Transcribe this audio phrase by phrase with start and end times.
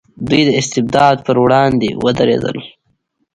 [0.27, 2.57] دوی د استبداد پر وړاندې ودرېدل.